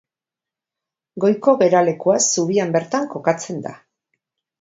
[1.25, 3.75] Goiko geralekua zubian bertan kokatzen da.